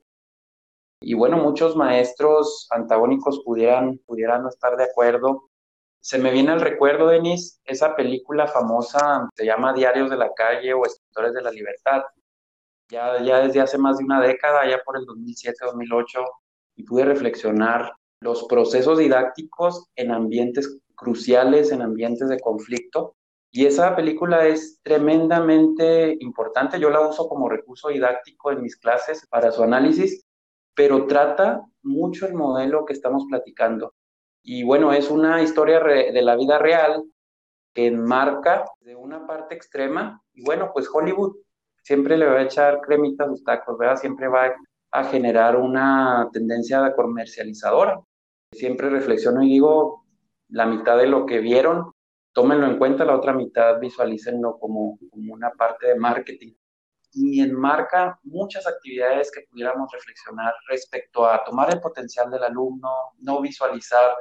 Y 1.01 1.15
bueno, 1.15 1.37
muchos 1.37 1.77
maestros 1.77 2.69
antagónicos 2.71 3.43
pudieran, 3.45 3.99
pudieran 4.07 4.43
no 4.43 4.49
estar 4.49 4.77
de 4.77 4.85
acuerdo. 4.85 5.49
Se 6.01 6.19
me 6.19 6.33
viene 6.33 6.51
al 6.51 6.61
recuerdo, 6.61 7.09
Denis, 7.09 7.61
esa 7.65 7.95
película 7.97 8.47
famosa, 8.47 9.29
se 9.35 9.45
llama 9.45 9.73
Diarios 9.73 10.11
de 10.11 10.17
la 10.17 10.33
Calle 10.35 10.75
o 10.75 10.85
Escritores 10.85 11.33
de 11.33 11.43
la 11.43 11.51
Libertad. 11.51 12.03
Ya, 12.91 13.23
ya 13.23 13.39
desde 13.39 13.61
hace 13.61 13.79
más 13.79 13.99
de 13.99 14.05
una 14.05 14.21
década, 14.21 14.69
ya 14.69 14.79
por 14.85 14.97
el 14.97 15.07
2007-2008, 15.07 16.25
y 16.77 16.83
pude 16.85 17.05
reflexionar 17.05 17.93
los 18.23 18.45
procesos 18.45 18.99
didácticos 18.99 19.89
en 19.97 20.13
ambientes 20.13 20.79
cruciales, 20.95 21.73
en 21.73 21.83
ambientes 21.83 22.29
de 22.29 22.39
conflicto. 22.39 23.17
Y 23.51 23.67
esa 23.67 23.95
película 23.95 24.47
es 24.47 24.81
tremendamente 24.83 26.17
importante. 26.21 26.79
Yo 26.79 26.89
la 26.89 27.07
uso 27.07 27.29
como 27.29 27.49
recurso 27.49 27.89
didáctico 27.89 28.53
en 28.53 28.63
mis 28.63 28.77
clases 28.77 29.27
para 29.29 29.51
su 29.51 29.63
análisis, 29.63 30.25
pero 30.75 31.07
trata 31.07 31.63
mucho 31.83 32.27
el 32.27 32.35
modelo 32.35 32.87
que 32.87 32.95
estamos 32.95 33.25
platicando. 33.29 33.93
Y 34.43 34.63
bueno, 34.63 34.93
es 34.93 35.11
una 35.11 35.43
historia 35.43 35.81
de 35.81 36.23
la 36.23 36.37
vida 36.37 36.59
real 36.59 37.05
que 37.75 37.87
enmarca 37.87 38.65
de 38.81 38.97
una 38.97 39.27
parte 39.27 39.55
extrema. 39.55 40.23
Y 40.33 40.45
bueno, 40.45 40.71
pues 40.73 40.89
Hollywood 40.93 41.37
siempre 41.83 42.17
le 42.17 42.27
va 42.27 42.39
a 42.39 42.43
echar 42.43 42.81
cremitas 42.81 43.27
a 43.27 43.31
sus 43.31 43.45
tacos, 43.45 43.77
¿verdad? 43.77 43.97
Siempre 43.97 44.29
va 44.29 44.55
a 44.93 45.05
generar 45.05 45.57
una 45.57 46.29
tendencia 46.33 46.95
comercializadora. 46.95 48.01
Siempre 48.53 48.91
reflexiono 48.91 49.43
y 49.43 49.49
digo, 49.49 50.05
la 50.49 50.67
mitad 50.67 50.99
de 50.99 51.07
lo 51.07 51.25
que 51.25 51.39
vieron, 51.39 51.93
tómenlo 52.33 52.67
en 52.67 52.79
cuenta, 52.79 53.05
la 53.05 53.17
otra 53.17 53.33
mitad 53.33 53.81
visualícenlo 53.81 54.59
como, 54.59 54.99
una 55.13 55.51
parte 55.51 55.89
de 55.89 55.95
marketing. 55.97 56.53
Y 57.15 57.41
enmarca 57.41 58.19
muchas 58.23 58.67
actividades 58.67 59.31
que 59.31 59.43
pudiéramos 59.51 59.91
reflexionar 59.93 60.53
respecto 60.69 61.27
a 61.27 61.43
tomar 61.45 61.73
el 61.73 61.81
potencial 61.81 62.31
del 62.31 62.45
alumno, 62.45 62.91
no 63.19 63.41
visualizar 63.41 64.15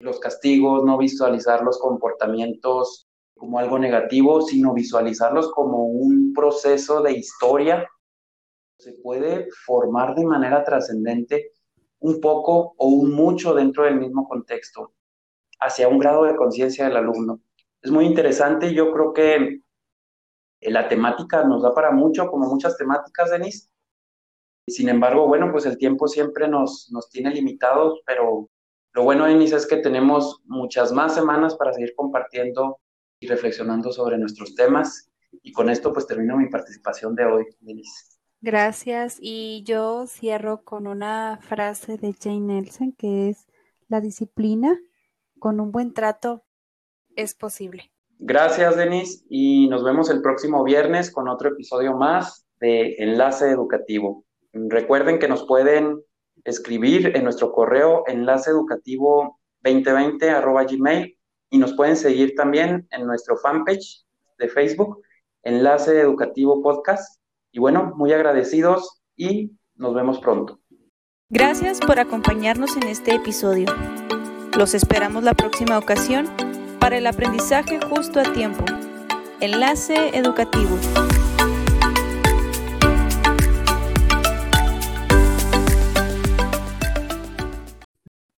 los 0.00 0.20
castigos, 0.20 0.84
no 0.84 0.98
visualizar 0.98 1.62
los 1.62 1.78
comportamientos 1.78 3.08
como 3.36 3.58
algo 3.58 3.78
negativo, 3.78 4.42
sino 4.42 4.74
visualizarlos 4.74 5.52
como 5.52 5.86
un 5.86 6.32
proceso 6.32 7.02
de 7.02 7.12
historia. 7.12 7.88
Se 8.78 8.92
puede 9.02 9.48
formar 9.64 10.14
de 10.14 10.24
manera 10.24 10.64
trascendente 10.64 11.52
un 12.06 12.20
poco 12.20 12.74
o 12.78 12.86
un 12.86 13.10
mucho 13.12 13.52
dentro 13.52 13.82
del 13.84 13.96
mismo 13.96 14.28
contexto, 14.28 14.94
hacia 15.58 15.88
un 15.88 15.98
grado 15.98 16.24
de 16.24 16.36
conciencia 16.36 16.86
del 16.86 16.96
alumno. 16.96 17.40
Es 17.82 17.90
muy 17.90 18.06
interesante 18.06 18.72
yo 18.72 18.92
creo 18.92 19.12
que 19.12 19.60
la 20.60 20.88
temática 20.88 21.42
nos 21.44 21.62
da 21.62 21.74
para 21.74 21.90
mucho, 21.90 22.28
como 22.30 22.48
muchas 22.48 22.76
temáticas, 22.76 23.30
Denis. 23.30 23.70
Sin 24.68 24.88
embargo, 24.88 25.26
bueno, 25.26 25.50
pues 25.50 25.66
el 25.66 25.78
tiempo 25.78 26.06
siempre 26.06 26.48
nos, 26.48 26.88
nos 26.92 27.08
tiene 27.08 27.30
limitados, 27.30 28.00
pero 28.06 28.48
lo 28.92 29.02
bueno, 29.02 29.26
Denis, 29.26 29.52
es 29.52 29.66
que 29.66 29.78
tenemos 29.78 30.42
muchas 30.44 30.92
más 30.92 31.14
semanas 31.14 31.56
para 31.56 31.72
seguir 31.72 31.94
compartiendo 31.96 32.78
y 33.20 33.26
reflexionando 33.26 33.90
sobre 33.92 34.16
nuestros 34.16 34.54
temas. 34.54 35.10
Y 35.42 35.52
con 35.52 35.70
esto, 35.70 35.92
pues 35.92 36.06
termino 36.06 36.36
mi 36.36 36.48
participación 36.48 37.16
de 37.16 37.24
hoy, 37.24 37.46
Denis. 37.60 38.15
Gracias. 38.46 39.18
Y 39.20 39.64
yo 39.64 40.06
cierro 40.06 40.62
con 40.62 40.86
una 40.86 41.40
frase 41.42 41.98
de 41.98 42.14
Jane 42.14 42.38
Nelson 42.38 42.92
que 42.92 43.28
es, 43.28 43.48
la 43.88 44.00
disciplina 44.00 44.78
con 45.40 45.58
un 45.58 45.72
buen 45.72 45.92
trato 45.92 46.44
es 47.16 47.34
posible. 47.34 47.90
Gracias, 48.20 48.76
Denis, 48.76 49.26
y 49.28 49.66
nos 49.66 49.82
vemos 49.82 50.10
el 50.10 50.22
próximo 50.22 50.62
viernes 50.62 51.10
con 51.10 51.26
otro 51.26 51.48
episodio 51.48 51.96
más 51.96 52.46
de 52.60 52.94
Enlace 52.98 53.50
Educativo. 53.50 54.24
Recuerden 54.52 55.18
que 55.18 55.26
nos 55.26 55.44
pueden 55.44 56.00
escribir 56.44 57.16
en 57.16 57.24
nuestro 57.24 57.50
correo 57.50 58.04
enlaceeducativo 58.06 59.40
2020 59.62 60.32
gmail 60.70 61.18
y 61.50 61.58
nos 61.58 61.74
pueden 61.74 61.96
seguir 61.96 62.36
también 62.36 62.86
en 62.92 63.06
nuestro 63.08 63.36
fanpage 63.38 64.04
de 64.38 64.48
Facebook, 64.48 65.02
Enlace 65.42 65.98
Educativo 65.98 66.62
Podcast 66.62 67.20
y 67.52 67.58
bueno, 67.58 67.92
muy 67.96 68.12
agradecidos 68.12 69.02
y 69.16 69.52
Nos 69.74 69.94
vemos 69.94 70.18
pronto. 70.20 70.58
Gracias 71.28 71.80
por 71.80 71.98
acompañarnos 71.98 72.76
en 72.76 72.84
este 72.84 73.14
episodio. 73.14 73.66
Los 74.56 74.74
esperamos 74.74 75.22
la 75.22 75.34
próxima 75.34 75.76
ocasión 75.76 76.26
para 76.80 76.96
el 76.96 77.06
aprendizaje 77.06 77.78
justo 77.80 78.20
a 78.20 78.32
tiempo. 78.32 78.64
Enlace 79.40 80.16
educativo. 80.16 80.78